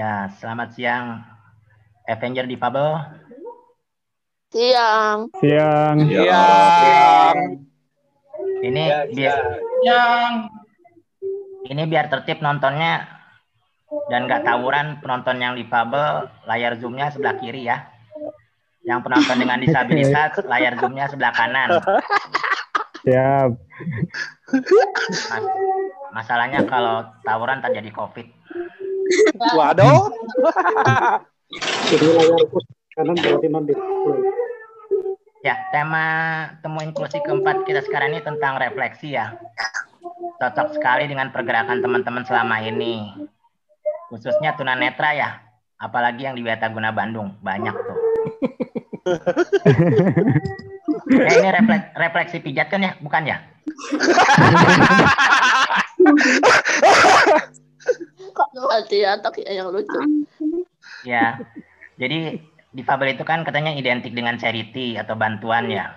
Ya, 0.00 0.32
selamat 0.40 0.72
siang 0.72 1.20
Avenger 2.08 2.48
Difabel. 2.48 3.04
Siang. 4.48 5.28
Siang. 5.44 5.96
Siang. 6.08 7.36
Ini 8.64 8.84
Ya, 8.88 9.04
biar 9.12 9.38
Siang. 9.84 10.34
ini 11.68 11.82
biar 11.84 12.08
tertib 12.08 12.40
nontonnya 12.40 13.04
dan 14.08 14.24
nggak 14.24 14.40
tawuran 14.40 15.04
penonton 15.04 15.36
yang 15.36 15.52
difabel 15.52 16.32
layar 16.48 16.80
zoomnya 16.80 17.12
sebelah 17.12 17.36
kiri 17.36 17.68
ya. 17.68 17.84
Yang 18.80 19.04
penonton 19.04 19.36
dengan 19.36 19.60
disabilitas 19.68 20.40
layar 20.48 20.80
zoomnya 20.80 21.12
sebelah 21.12 21.36
kanan. 21.36 21.76
Siap. 23.04 23.52
Mas- 25.28 25.60
masalahnya 26.16 26.64
kalau 26.64 27.04
tawuran 27.20 27.60
terjadi 27.60 27.92
COVID. 27.92 28.40
Waduh. 29.58 30.10
Jadi 31.90 32.06
layar 32.06 32.46
pos 32.50 32.64
kanan 32.94 33.16
berarti 33.18 33.46
non 33.50 33.66
Ya, 35.40 35.56
tema 35.72 36.04
temu 36.60 36.84
inklusi 36.84 37.16
keempat 37.24 37.64
kita 37.64 37.80
sekarang 37.80 38.12
ini 38.12 38.20
tentang 38.20 38.60
refleksi 38.60 39.16
ya. 39.16 39.40
Cocok 40.36 40.76
sekali 40.76 41.08
dengan 41.08 41.32
pergerakan 41.32 41.80
teman-teman 41.80 42.28
selama 42.28 42.60
ini. 42.60 43.08
Khususnya 44.12 44.52
tunanetra 44.52 45.16
ya. 45.16 45.40
Apalagi 45.80 46.28
yang 46.28 46.36
di 46.36 46.44
Guna 46.44 46.92
Bandung. 46.92 47.40
Banyak 47.40 47.72
tuh. 47.72 47.96
Eh, 51.10 51.42
ini 51.42 51.50
refleks, 51.50 51.90
refleksi 51.98 52.38
pijat 52.38 52.70
kan 52.70 52.86
ya? 52.86 52.94
Bukan 53.02 53.26
ya? 53.26 53.40
Kok 58.70 58.78
hati 58.86 59.02
atok 59.02 59.34
ya 59.42 59.50
yang 59.58 59.74
lucu. 59.74 59.98
Ya. 61.02 61.42
Jadi 61.98 62.38
difabel 62.70 63.18
itu 63.18 63.24
kan 63.26 63.42
katanya 63.42 63.74
identik 63.74 64.14
dengan 64.14 64.38
charity 64.38 64.94
atau 64.94 65.16
bantuan 65.18 65.66
ya. 65.66 65.90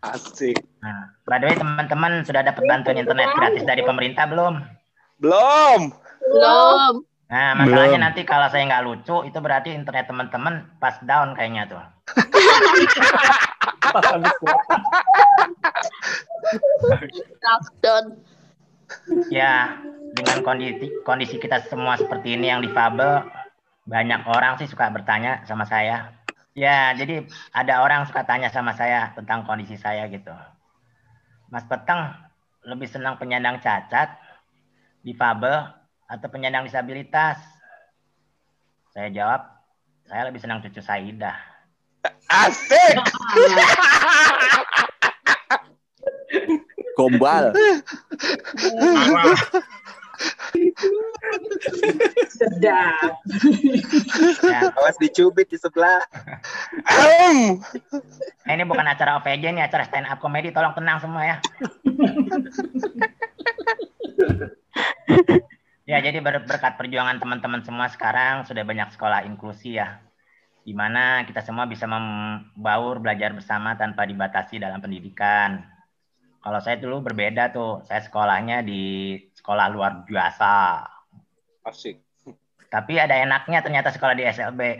Asik. 0.00 0.56
Nah, 0.80 1.10
by 1.28 1.42
the 1.42 1.52
way 1.52 1.56
teman-teman 1.58 2.24
sudah 2.24 2.40
dapat 2.46 2.64
bantuan 2.64 2.96
internet 2.96 3.28
gratis 3.34 3.66
dari 3.66 3.82
pemerintah 3.82 4.24
belum? 4.30 4.62
Belum. 5.20 5.90
Belum. 6.30 7.02
Nah, 7.28 7.50
masalahnya 7.58 7.98
Belum. 7.98 8.06
nanti 8.08 8.22
kalau 8.22 8.46
saya 8.48 8.62
nggak 8.68 8.84
lucu, 8.84 9.16
itu 9.26 9.38
berarti 9.42 9.74
internet 9.74 10.06
teman-teman 10.06 10.70
pas 10.78 10.96
down 11.02 11.34
kayaknya 11.34 11.66
tuh. 11.66 11.82
Lockdown. 17.44 18.04
Ya, 19.30 19.78
dengan 20.14 20.40
kondisi 20.46 20.90
kondisi 21.02 21.36
kita 21.42 21.66
semua 21.66 21.98
seperti 21.98 22.38
ini 22.38 22.50
yang 22.50 22.62
difabel, 22.62 23.26
banyak 23.84 24.24
orang 24.30 24.56
sih 24.56 24.68
suka 24.70 24.88
bertanya 24.90 25.42
sama 25.44 25.66
saya. 25.68 26.14
Ya, 26.54 26.94
jadi 26.94 27.26
ada 27.50 27.82
orang 27.82 28.06
suka 28.06 28.22
tanya 28.22 28.46
sama 28.48 28.72
saya 28.78 29.10
tentang 29.18 29.42
kondisi 29.42 29.74
saya 29.74 30.06
gitu. 30.06 30.30
Mas 31.50 31.66
Peteng 31.66 32.14
lebih 32.64 32.88
senang 32.88 33.18
penyandang 33.18 33.58
cacat, 33.60 34.14
difabel, 35.02 35.66
atau 36.08 36.28
penyandang 36.30 36.64
disabilitas? 36.64 37.42
Saya 38.94 39.10
jawab, 39.10 39.42
saya 40.06 40.30
lebih 40.30 40.38
senang 40.38 40.62
cucu 40.62 40.78
Saidah. 40.78 41.36
Asik. 42.30 42.96
Gombal. 46.94 47.50
Sedap. 52.30 53.18
Ya, 54.44 54.60
Awas 54.78 54.96
dicubit 55.02 55.50
di 55.50 55.58
sebelah. 55.58 56.00
Ini 58.44 58.62
bukan 58.68 58.86
acara 58.86 59.18
OVJ, 59.20 59.50
ini 59.50 59.62
acara 59.64 59.84
stand 59.88 60.06
up 60.06 60.22
comedy. 60.22 60.54
Tolong 60.54 60.74
tenang 60.76 61.02
semua 61.02 61.22
ya. 61.26 61.36
ya, 65.88 65.98
jadi 66.00 66.18
ber- 66.22 66.46
berkat 66.46 66.78
perjuangan 66.78 67.18
teman-teman 67.18 67.62
semua 67.66 67.90
sekarang 67.90 68.46
sudah 68.46 68.62
banyak 68.62 68.94
sekolah 68.94 69.26
inklusi 69.26 69.76
ya. 69.80 69.98
Di 70.64 70.72
mana 70.72 71.28
kita 71.28 71.44
semua 71.44 71.68
bisa 71.68 71.84
membaur 71.84 72.96
belajar 72.96 73.36
bersama 73.36 73.76
tanpa 73.76 74.08
dibatasi 74.08 74.56
dalam 74.56 74.80
pendidikan. 74.80 75.73
Kalau 76.44 76.60
saya 76.60 76.76
dulu 76.76 77.00
berbeda 77.00 77.56
tuh, 77.56 77.80
saya 77.88 78.04
sekolahnya 78.04 78.60
di 78.60 79.16
sekolah 79.32 79.72
luar 79.72 80.04
biasa. 80.04 80.84
Asik. 81.64 82.04
Tapi 82.68 83.00
ada 83.00 83.16
enaknya 83.16 83.64
ternyata 83.64 83.88
sekolah 83.88 84.12
di 84.12 84.28
SLB. 84.28 84.76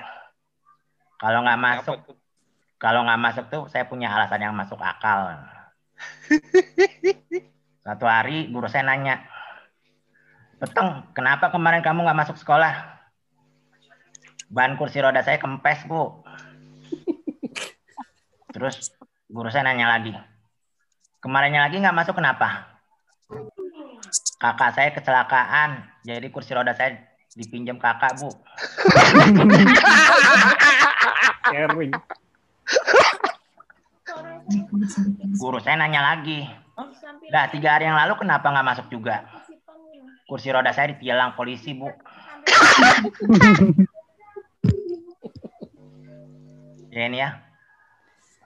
Kalau 1.17 1.41
nggak 1.41 1.57
masuk, 1.57 1.97
kalau 2.77 3.09
nggak 3.09 3.17
masuk 3.17 3.45
tuh 3.49 3.65
saya 3.73 3.89
punya 3.89 4.13
alasan 4.13 4.45
yang 4.45 4.53
masuk 4.53 4.77
akal. 4.77 5.41
Satu 7.89 8.05
hari 8.05 8.53
guru 8.53 8.69
saya 8.69 8.85
nanya, 8.85 9.25
Peteng, 10.61 11.09
kenapa 11.17 11.49
kemarin 11.49 11.81
kamu 11.81 12.05
nggak 12.05 12.29
masuk 12.29 12.37
sekolah? 12.37 12.93
Ban 14.53 14.77
kursi 14.77 15.01
roda 15.01 15.25
saya 15.25 15.41
kempes, 15.41 15.89
Bu. 15.89 16.21
Terus 18.53 18.93
guru 19.33 19.49
saya 19.49 19.65
nanya 19.65 19.89
lagi, 19.97 20.13
kemarinnya 21.25 21.65
lagi 21.65 21.81
nggak 21.81 21.97
masuk 21.97 22.21
kenapa? 22.21 22.69
Kakak 24.37 24.77
saya 24.77 24.93
kecelakaan, 24.93 25.89
jadi 26.05 26.29
kursi 26.29 26.53
roda 26.53 26.77
saya 26.77 27.01
dipinjam 27.33 27.81
kakak, 27.81 28.21
Bu. 28.21 28.29
Sharing. 31.49 31.97
Guru 35.41 35.59
saya 35.65 35.81
nanya 35.81 36.05
lagi, 36.05 36.45
Dah 37.33 37.49
tiga 37.49 37.81
hari 37.81 37.89
yang 37.89 37.97
lalu 37.97 38.21
kenapa 38.21 38.53
nggak 38.53 38.69
masuk 38.69 38.93
juga? 38.93 39.25
Kursi 40.29 40.53
roda 40.53 40.77
saya 40.77 40.93
ditilang 40.93 41.33
polisi, 41.33 41.73
Bu. 41.73 41.89
ya 46.93 47.09
ini 47.09 47.25
ya. 47.25 47.41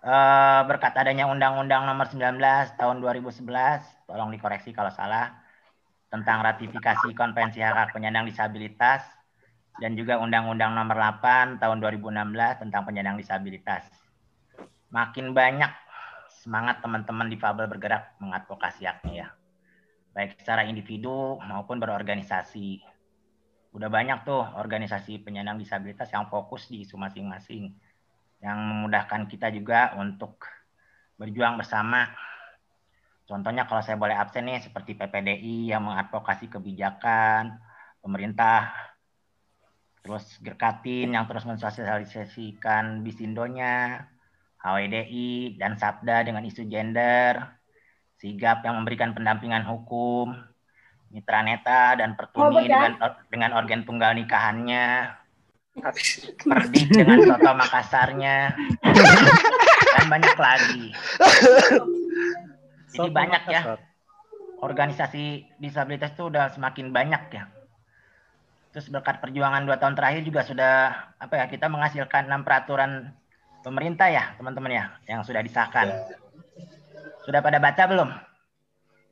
Eh, 0.08 0.60
berkat 0.64 0.96
adanya 0.96 1.28
Undang-Undang 1.28 1.84
Nomor 1.84 2.08
19 2.08 2.40
Tahun 2.80 2.96
2011, 2.96 3.84
tolong 4.08 4.32
dikoreksi 4.32 4.72
kalau 4.72 4.88
salah, 4.88 5.36
tentang 6.08 6.40
ratifikasi 6.40 7.12
Konvensi 7.12 7.60
Hak 7.60 7.76
Hak 7.76 7.88
Penyandang 7.92 8.24
Disabilitas 8.24 9.04
dan 9.76 10.00
juga 10.00 10.16
Undang-Undang 10.16 10.72
Nomor 10.72 10.96
8 10.96 11.60
Tahun 11.60 11.76
2016 11.84 12.24
tentang 12.56 12.88
penyandang 12.88 13.20
disabilitas. 13.20 13.84
Makin 14.88 15.36
banyak 15.36 15.76
semangat 16.40 16.80
teman-teman 16.80 17.28
difabel 17.28 17.68
bergerak 17.68 18.16
mengadvokasi 18.16 18.88
haknya 18.88 19.12
ya. 19.12 19.28
Baik 20.16 20.40
secara 20.40 20.64
individu 20.64 21.36
maupun 21.44 21.76
berorganisasi. 21.76 22.80
Udah 23.76 23.92
banyak 23.92 24.24
tuh 24.24 24.40
organisasi 24.56 25.20
penyandang 25.20 25.60
disabilitas 25.60 26.08
yang 26.16 26.32
fokus 26.32 26.64
di 26.72 26.88
isu 26.88 26.96
masing-masing. 26.96 27.76
Yang 28.38 28.58
memudahkan 28.58 29.22
kita 29.26 29.50
juga 29.50 29.94
untuk 29.98 30.42
berjuang 31.18 31.58
bersama. 31.58 32.06
Contohnya 33.28 33.68
kalau 33.68 33.84
saya 33.84 34.00
boleh 34.00 34.16
absen 34.16 34.48
nih 34.48 34.62
seperti 34.62 34.96
PPDI 34.96 35.74
yang 35.74 35.84
mengadvokasi 35.84 36.48
kebijakan 36.48 37.60
pemerintah. 38.00 38.72
Terus 40.00 40.24
Gerkatin 40.40 41.12
yang 41.12 41.28
terus 41.28 41.44
mensosialisasikan 41.44 43.04
bisindonya. 43.04 44.08
HWDI 44.58 45.54
dan 45.54 45.78
Sabda 45.78 46.26
dengan 46.26 46.42
isu 46.42 46.66
gender, 46.66 47.38
Sigap 48.18 48.66
yang 48.66 48.82
memberikan 48.82 49.14
pendampingan 49.14 49.62
hukum, 49.62 50.34
Mitra 51.14 51.46
Neta 51.46 51.94
dan 51.94 52.18
Pertuni 52.18 52.66
dengan 52.66 52.98
dengan 53.30 53.50
organ 53.54 53.86
tunggal 53.86 54.18
nikahannya, 54.18 55.14
Perdik 55.80 56.86
dengan 56.92 57.18
Soto 57.24 57.52
Makassarnya, 57.54 58.52
dan 59.96 60.06
banyak 60.10 60.36
lagi. 60.36 60.84
Jadi 62.94 63.08
banyak 63.12 63.42
ya 63.50 63.62
organisasi 64.58 65.54
disabilitas 65.62 66.14
itu 66.14 66.26
udah 66.30 66.50
semakin 66.50 66.90
banyak 66.90 67.22
ya. 67.30 67.44
Terus 68.74 68.90
berkat 68.92 69.22
perjuangan 69.22 69.64
dua 69.64 69.80
tahun 69.80 69.96
terakhir 69.96 70.22
juga 70.26 70.44
sudah 70.44 70.74
apa 71.18 71.34
ya 71.40 71.44
kita 71.48 71.70
menghasilkan 71.70 72.28
enam 72.28 72.42
peraturan 72.44 73.14
pemerintah 73.62 74.10
ya 74.10 74.34
teman-teman 74.36 74.72
ya 74.72 74.84
yang 75.06 75.22
sudah 75.24 75.40
disahkan. 75.42 75.88
Sudah 77.24 77.40
pada 77.40 77.58
baca 77.60 77.82
belum? 77.86 78.10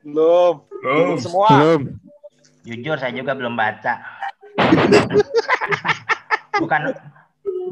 Belum. 0.07 0.55
Belum 0.83 1.19
semua. 1.19 1.49
Belum. 1.51 1.83
Jujur 2.67 2.97
saya 2.99 3.15
juga 3.15 3.33
belum 3.39 3.55
baca. 3.55 3.95
bukan 6.61 6.83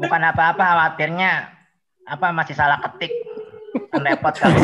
bukan 0.01 0.21
apa-apa 0.21 0.63
khawatirnya 0.63 1.31
apa 2.05 2.29
masih 2.35 2.53
salah 2.53 2.77
ketik 2.83 3.11
kan 3.91 4.03
repot 4.05 4.33
kalau 4.35 4.55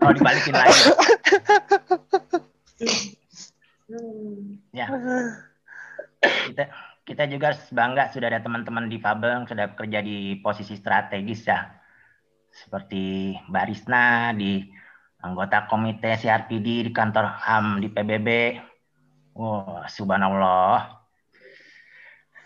kalau 0.00 0.12
dibalikin 0.12 0.54
lagi. 0.54 0.82
Ya. 4.76 4.86
Kita 6.20 6.64
kita 7.08 7.24
juga 7.30 7.56
bangga 7.72 8.12
sudah 8.12 8.28
ada 8.28 8.44
teman-teman 8.44 8.92
di 8.92 9.00
Fabel 9.00 9.42
yang 9.42 9.46
sudah 9.48 9.72
bekerja 9.72 10.04
di 10.04 10.36
posisi 10.44 10.76
strategis 10.76 11.48
ya. 11.48 11.72
Seperti 12.52 13.32
Mbak 13.48 13.64
Risna 13.70 14.36
di 14.36 14.60
anggota 15.24 15.64
komite 15.70 16.20
CRPD 16.20 16.88
di 16.88 16.92
kantor 16.92 17.40
HAM 17.40 17.80
di 17.80 17.88
PBB. 17.88 18.28
Wah, 19.38 19.86
subhanallah. 19.88 20.97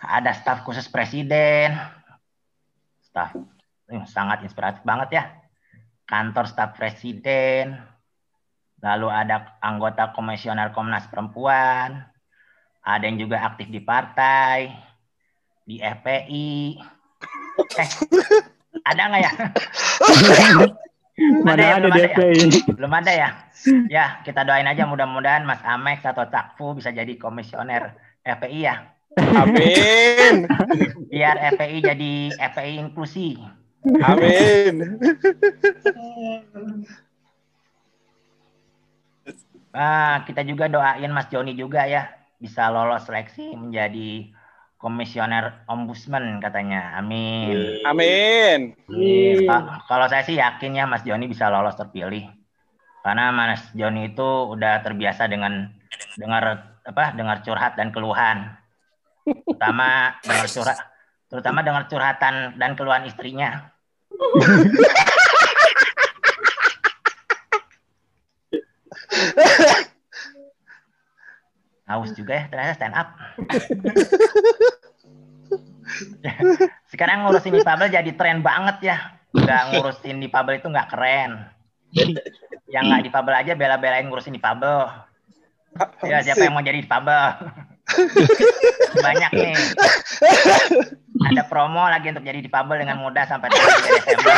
Ada 0.02 0.34
staf 0.34 0.66
khusus 0.66 0.90
presiden. 0.90 1.78
Staf 3.06 3.38
sangat 4.10 4.42
inspiratif 4.42 4.82
banget 4.82 5.22
ya. 5.22 5.24
Kantor 6.10 6.50
staf 6.50 6.74
presiden. 6.74 7.78
Lalu 8.82 9.08
ada 9.14 9.54
anggota 9.62 10.10
komisioner 10.10 10.74
Komnas 10.74 11.06
Perempuan, 11.06 12.02
ada 12.82 13.04
yang 13.06 13.14
juga 13.14 13.38
aktif 13.38 13.70
di 13.70 13.78
partai, 13.78 14.74
di 15.62 15.78
FPI. 15.78 16.82
Eh, 17.78 17.88
ada 18.82 19.02
nggak 19.06 19.22
ya? 19.22 19.32
Mana 21.46 21.62
ya, 21.62 21.74
ada 21.78 21.86
belum 21.86 21.94
ada 21.94 22.02
ya? 22.02 22.16
Belum 22.74 22.92
ada 22.92 23.12
ya? 23.14 23.28
Ya, 23.86 24.06
kita 24.26 24.42
doain 24.42 24.66
aja 24.66 24.82
mudah-mudahan 24.82 25.46
Mas 25.46 25.62
Amex 25.62 26.02
atau 26.02 26.26
Cakfu 26.26 26.74
bisa 26.74 26.90
jadi 26.90 27.14
komisioner 27.14 27.94
FPI 28.26 28.66
ya. 28.66 28.82
Amin. 29.16 30.48
Biar 31.12 31.36
FPI 31.52 31.78
jadi 31.84 32.12
FPI 32.52 32.72
inklusi. 32.80 33.36
Amin. 34.00 34.96
Ah, 39.72 40.20
kita 40.28 40.44
juga 40.44 40.68
doain 40.68 41.08
Mas 41.12 41.32
Joni 41.32 41.56
juga 41.56 41.88
ya 41.88 42.12
bisa 42.36 42.68
lolos 42.68 43.08
seleksi 43.08 43.56
menjadi 43.56 44.28
komisioner 44.76 45.64
ombudsman 45.70 46.42
katanya. 46.42 46.98
Amin. 46.98 47.80
Amin. 47.86 48.76
Amin. 48.90 49.36
Ka- 49.48 49.86
Kalau 49.88 50.06
saya 50.12 50.26
sih 50.26 50.36
yakin 50.36 50.76
ya 50.76 50.84
Mas 50.84 51.06
Joni 51.06 51.24
bisa 51.30 51.48
lolos 51.48 51.78
terpilih. 51.78 52.28
Karena 53.02 53.32
Mas 53.32 53.64
Joni 53.72 54.12
itu 54.12 54.28
udah 54.52 54.82
terbiasa 54.84 55.26
dengan 55.26 55.70
dengar 56.18 56.74
apa? 56.82 57.14
dengar 57.14 57.40
curhat 57.46 57.78
dan 57.78 57.94
keluhan. 57.94 58.58
Terutama 59.26 60.18
dengar 60.22 60.46
curhat 60.50 60.78
terutama 61.32 61.64
dengar 61.64 61.88
curhatan 61.88 62.60
dan 62.60 62.76
keluhan 62.76 63.08
istrinya. 63.08 63.72
Haus 71.88 72.12
juga 72.12 72.36
ya 72.36 72.44
ternyata 72.52 72.76
stand 72.76 72.92
up. 72.92 73.08
Sekarang 76.92 77.24
ngurusin 77.24 77.56
difabel 77.56 77.88
jadi 77.88 78.12
tren 78.12 78.44
banget 78.44 78.92
ya. 78.92 78.96
Nggak 79.32 79.62
ngurusin 79.72 80.20
difabel 80.20 80.60
itu 80.60 80.68
nggak 80.68 80.92
keren. 80.92 81.48
Yang 82.68 82.84
nggak 82.92 83.04
difabel 83.08 83.34
aja 83.40 83.52
bela-belain 83.56 84.04
ngurusin 84.04 84.36
difabel. 84.36 84.84
Ya 86.04 86.20
siapa 86.20 86.44
yang 86.44 86.52
mau 86.52 86.60
jadi 86.60 86.84
difabel? 86.84 87.40
Banyak 89.04 89.32
nih. 89.32 89.56
Ada 91.22 91.46
promo 91.46 91.86
lagi 91.86 92.10
untuk 92.10 92.26
jadi 92.26 92.42
difabel 92.42 92.82
dengan 92.82 92.98
mudah 92.98 93.22
sampai 93.28 93.46
tanggal 93.52 93.68
3 93.68 93.94
Desember. 93.94 94.34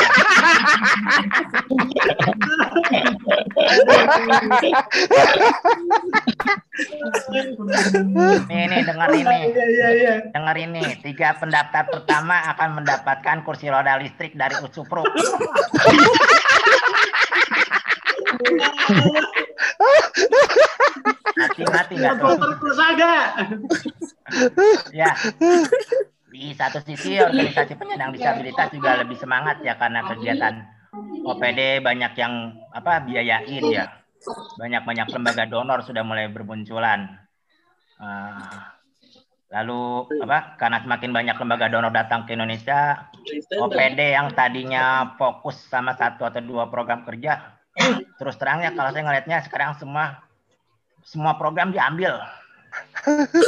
Nih, 8.51 8.67
nih, 8.69 8.81
dengar 8.85 9.09
ini. 9.15 9.55
Iya, 9.55 9.65
iya, 9.71 9.89
iya. 9.95 10.15
Dengar 10.35 10.59
ini, 10.59 10.83
tiga 11.00 11.39
pendaftar 11.39 11.87
pertama 11.89 12.43
akan 12.53 12.83
mendapatkan 12.83 13.47
kursi 13.47 13.71
roda 13.71 13.97
listrik 14.03 14.35
dari 14.35 14.59
Utsupro. 21.55 21.71
Mati-mati 21.71 21.95
nggak 21.95 22.15
tuh? 22.19 22.27
Supporter 22.35 22.53
Kusaga. 22.59 23.15
Ya. 24.91 25.11
Di 26.35 26.51
satu 26.59 26.83
sisi 26.83 27.23
organisasi 27.23 27.79
penyandang 27.79 28.11
disabilitas 28.11 28.75
juga 28.75 28.99
lebih 28.99 29.15
semangat 29.15 29.62
ya 29.62 29.79
karena 29.79 30.03
kegiatan 30.03 30.67
OPD 31.23 31.79
banyak 31.79 32.12
yang 32.19 32.59
apa 32.75 33.06
biayain 33.06 33.65
ya. 33.71 33.87
Banyak-banyak 34.59 35.06
lembaga 35.15 35.45
donor 35.47 35.87
sudah 35.87 36.03
mulai 36.03 36.27
bermunculan. 36.27 37.23
Eh, 38.03 38.59
lalu 39.55 40.11
apa? 40.27 40.59
Karena 40.59 40.83
semakin 40.83 41.11
banyak 41.15 41.37
lembaga 41.39 41.67
donor 41.71 41.93
datang 41.95 42.27
ke 42.27 42.35
Indonesia, 42.35 43.07
OPD 43.55 44.17
yang 44.17 44.35
tadinya 44.35 45.15
fokus 45.15 45.61
sama 45.71 45.95
satu 45.95 46.27
atau 46.27 46.43
dua 46.43 46.67
program 46.67 47.07
kerja, 47.07 47.55
terus 48.19 48.35
terangnya 48.41 48.75
kalau 48.75 48.91
saya 48.91 49.07
ngelihatnya 49.07 49.45
sekarang 49.47 49.79
semua 49.79 50.24
semua 51.05 51.37
program 51.37 51.71
diambil. 51.71 52.17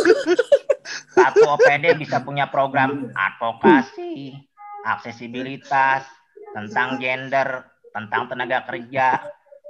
Satu 1.17 1.43
OPD 1.57 1.99
bisa 1.99 2.23
punya 2.23 2.47
program 2.47 3.11
advokasi, 3.11 4.39
aksesibilitas, 4.87 6.07
tentang 6.55 7.03
gender, 7.03 7.67
tentang 7.91 8.31
tenaga 8.31 8.63
kerja, 8.71 9.19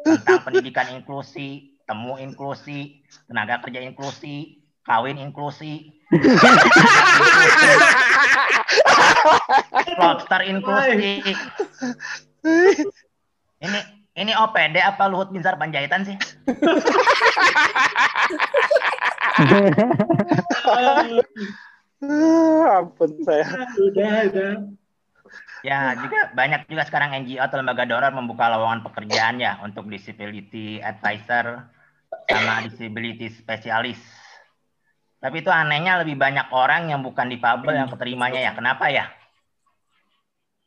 tentang 0.04 0.44
pendidikan 0.44 0.92
inklusi, 0.92 1.80
temu 1.88 2.20
inklusi, 2.20 3.00
tenaga 3.30 3.64
kerja 3.64 3.80
inklusi, 3.80 4.60
kawin 4.84 5.16
inklusi, 5.16 5.96
lobster 10.02 10.44
inklusi. 10.44 11.24
Ini 13.56 13.95
ini 14.16 14.32
OPD 14.32 14.80
apa 14.80 15.12
Luhut 15.12 15.28
Binsar 15.28 15.60
Panjaitan 15.60 16.08
sih? 16.08 16.16
Ampun 22.80 23.10
saya. 23.24 23.44
Udah, 23.76 24.24
udah. 24.32 24.52
Ya, 25.64 25.98
juga 25.98 26.30
banyak 26.32 26.70
juga 26.70 26.86
sekarang 26.86 27.12
NGO 27.26 27.42
atau 27.42 27.58
lembaga 27.58 27.84
donor 27.84 28.12
membuka 28.14 28.48
lowongan 28.48 28.86
pekerjaan 28.86 29.42
ya 29.42 29.58
untuk 29.60 29.90
disability 29.90 30.78
advisor 30.80 31.66
sama 32.30 32.64
disability 32.64 33.28
specialist. 33.34 34.04
Tapi 35.20 35.42
itu 35.42 35.50
anehnya 35.50 36.00
lebih 36.00 36.14
banyak 36.14 36.52
orang 36.54 36.92
yang 36.92 37.02
bukan 37.02 37.26
difabel 37.28 37.74
yang 37.74 37.90
keterimanya 37.90 38.40
ya. 38.40 38.52
Kenapa 38.54 38.88
ya? 38.92 39.10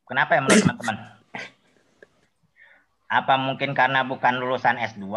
Kenapa 0.10 0.36
ya 0.36 0.42
menurut 0.42 0.62
teman-teman? 0.66 1.19
Apa 3.10 3.42
mungkin 3.42 3.74
karena 3.74 4.06
bukan 4.06 4.38
lulusan 4.38 4.78
S2, 4.78 5.10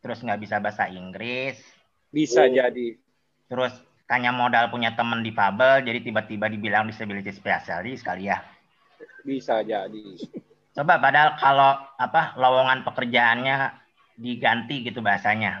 terus 0.00 0.24
nggak 0.24 0.40
bisa 0.40 0.56
bahasa 0.56 0.88
Inggris, 0.88 1.60
Bisa 2.08 2.48
jadi. 2.48 2.96
terus 3.44 3.76
tanya 4.08 4.32
modal 4.32 4.72
punya 4.72 4.96
teman 4.96 5.20
difabel, 5.20 5.84
jadi 5.84 6.00
tiba-tiba 6.00 6.48
dibilang 6.48 6.88
disability 6.88 7.28
specialist 7.28 8.00
kali 8.00 8.32
ya. 8.32 8.40
Bisa 9.20 9.60
jadi. 9.60 10.16
Coba 10.72 10.96
padahal 10.96 11.36
kalau 11.36 11.76
apa 12.00 12.32
lowongan 12.40 12.88
pekerjaannya 12.88 13.56
diganti 14.16 14.88
gitu 14.88 15.04
bahasanya. 15.04 15.60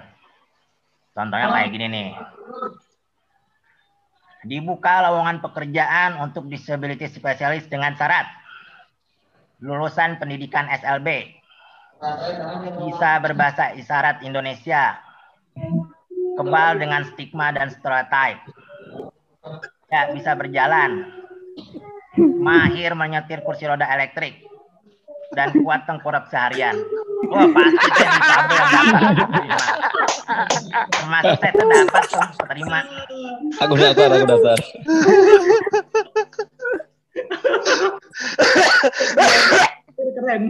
Contohnya 1.12 1.52
kayak 1.52 1.70
gini 1.70 1.86
nih. 1.92 2.08
Dibuka 4.44 5.04
lowongan 5.08 5.44
pekerjaan 5.44 6.20
untuk 6.24 6.48
disability 6.48 7.08
specialist 7.08 7.68
dengan 7.68 7.96
syarat 7.96 8.43
lulusan 9.62 10.18
pendidikan 10.18 10.66
SLB, 10.70 11.34
bisa 12.84 13.10
berbahasa 13.22 13.74
isyarat 13.78 14.22
Indonesia, 14.26 14.98
kebal 16.34 16.82
dengan 16.82 17.06
stigma 17.14 17.54
dan 17.54 17.70
stereotype, 17.70 18.40
ya 19.92 20.10
bisa 20.10 20.34
berjalan, 20.34 21.06
mahir 22.18 22.92
menyetir 22.98 23.42
kursi 23.46 23.66
roda 23.70 23.86
elektrik, 23.86 24.42
dan 25.34 25.50
kuat 25.62 25.86
tengkurap 25.86 26.30
seharian. 26.30 26.78
Wah 27.30 27.48
pasti 27.50 27.88
saya. 27.96 28.18
Termasuk 30.92 31.36
saya 31.40 31.52
tuh 31.56 31.66
dapat 31.68 32.04
tuh 32.04 32.46
terima. 32.52 32.80
Aku 33.64 33.72
daftar, 33.80 34.08
aku 34.12 34.26
daftar. 34.28 34.58
Keren. 40.14 40.42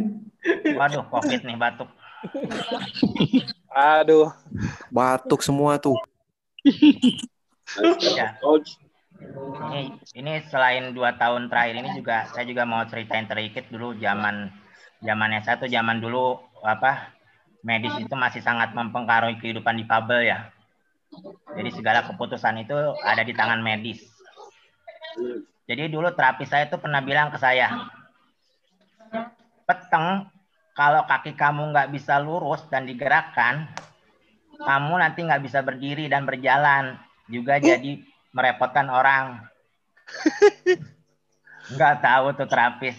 Waduh, 0.77 1.05
covid 1.09 1.41
nih 1.45 1.57
batuk. 1.57 1.89
Aduh. 3.73 4.29
Batuk 4.93 5.41
semua 5.41 5.77
tuh. 5.81 5.97
Ya. 8.15 8.37
Ini, 9.73 9.81
ini 10.15 10.33
selain 10.53 10.93
dua 10.93 11.17
tahun 11.17 11.49
terakhir 11.49 11.81
ini 11.81 11.91
juga 11.97 12.29
saya 12.29 12.45
juga 12.45 12.69
mau 12.69 12.85
ceritain 12.85 13.25
sedikit 13.25 13.67
dulu 13.73 13.97
zaman 13.97 14.53
zamannya 15.01 15.41
saya 15.43 15.57
tuh 15.57 15.73
zaman 15.73 15.99
dulu 15.99 16.39
apa 16.61 17.15
medis 17.65 17.97
itu 17.97 18.13
masih 18.13 18.45
sangat 18.45 18.77
mempengaruhi 18.77 19.41
kehidupan 19.41 19.81
difabel 19.81 20.29
ya. 20.29 20.53
Jadi 21.57 21.71
segala 21.73 22.05
keputusan 22.05 22.69
itu 22.69 22.77
ada 23.01 23.25
di 23.25 23.33
tangan 23.33 23.65
medis. 23.65 24.05
Jadi 25.65 25.89
dulu 25.89 26.13
terapis 26.13 26.53
saya 26.53 26.69
itu 26.69 26.77
pernah 26.77 27.01
bilang 27.01 27.33
ke 27.33 27.41
saya, 27.41 27.73
peteng 29.65 30.29
kalau 30.75 31.07
kaki 31.07 31.39
kamu 31.39 31.71
nggak 31.71 31.91
bisa 31.95 32.19
lurus 32.19 32.67
dan 32.67 32.83
digerakkan, 32.85 33.71
kamu 34.59 34.93
nanti 34.99 35.23
nggak 35.23 35.43
bisa 35.47 35.63
berdiri 35.63 36.11
dan 36.11 36.27
berjalan, 36.27 36.99
juga 37.31 37.63
jadi 37.63 38.03
merepotkan 38.35 38.91
orang. 38.91 39.39
Nggak 41.73 41.95
tahu 42.03 42.27
tuh 42.35 42.49
terapis. 42.51 42.99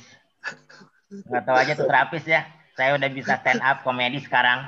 Nggak 1.12 1.44
tahu 1.46 1.58
aja 1.60 1.74
tuh 1.76 1.88
terapis 1.88 2.24
ya. 2.26 2.42
Saya 2.76 2.96
udah 2.96 3.10
bisa 3.12 3.40
stand 3.40 3.60
up 3.60 3.84
komedi 3.84 4.24
sekarang. 4.24 4.64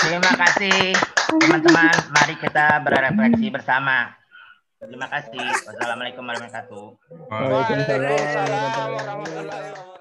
Terima 0.00 0.32
kasih 0.40 0.96
teman-teman. 1.28 1.96
Mari 2.12 2.34
kita 2.40 2.80
berefleksi 2.80 3.46
bersama. 3.52 4.12
Terima 4.78 5.10
kasih. 5.10 5.42
Wassalamualaikum 5.66 6.22
warahmatullahi 6.22 6.54
wabarakatuh. 6.54 6.86
Waalaikumsalam 7.34 8.94
warahmatullahi 8.94 9.74
wabarakatuh. 9.74 9.98